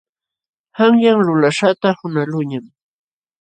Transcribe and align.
Qanyan 0.75 1.19
lulaśhqata 1.27 1.89
qunqaqluuñam. 1.99 2.65